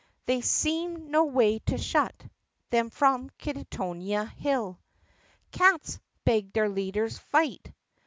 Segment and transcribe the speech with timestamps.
[0.25, 2.15] There seemed no way to shut
[2.71, 4.79] Them from Kittonia Hill.
[5.51, 7.71] "Cats!" begged their leaders, "fight!